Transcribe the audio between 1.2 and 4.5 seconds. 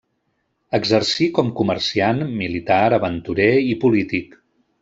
com comerciant, militar, aventurer i polític.